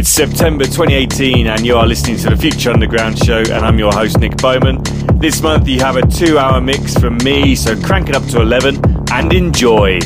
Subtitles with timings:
[0.00, 3.92] It's September 2018, and you are listening to the Future Underground show, and I'm your
[3.92, 4.80] host, Nick Bowman.
[5.18, 8.40] This month, you have a two hour mix from me, so crank it up to
[8.40, 8.80] 11
[9.12, 9.98] and enjoy.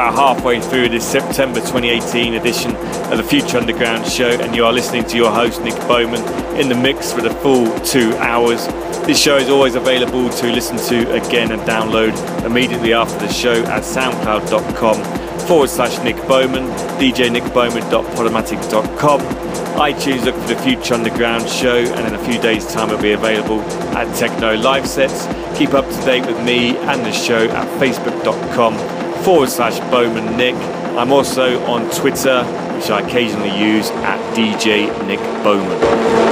[0.00, 2.74] About halfway through this September 2018 edition
[3.12, 6.22] of the Future Underground show, and you are listening to your host Nick Bowman
[6.58, 8.66] in the mix for the full two hours.
[9.06, 13.62] This show is always available to listen to again and download immediately after the show
[13.64, 15.04] at soundcloud.com
[15.46, 16.64] forward slash Nick Bowman,
[16.98, 23.02] djnickbowman.podomatic.com, iTunes, look for the Future Underground show, and in a few days' time it'll
[23.02, 23.60] be available
[23.94, 25.26] at Techno Live Sets.
[25.58, 30.54] Keep up to date with me and the show at facebook.com forward slash Bowman Nick.
[30.96, 32.44] I'm also on Twitter,
[32.74, 36.29] which I occasionally use at DJ Nick Bowman.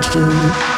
[0.00, 0.71] Love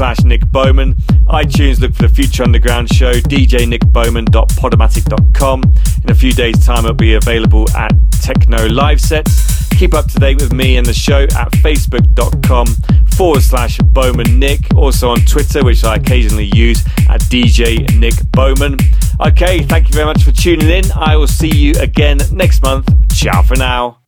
[0.00, 0.94] slash Nick Bowman.
[1.28, 5.62] iTunes, look for the Future Underground show, djnickbowman.podomatic.com.
[6.04, 9.68] In a few days' time, it'll be available at Techno Live Sets.
[9.72, 12.66] Keep up to date with me and the show at facebook.com
[13.14, 14.60] forward slash Bowman Nick.
[14.74, 18.78] Also on Twitter, which I occasionally use at DJ Nick Bowman.
[19.20, 20.90] Okay, thank you very much for tuning in.
[20.92, 22.88] I will see you again next month.
[23.12, 23.99] Ciao for now.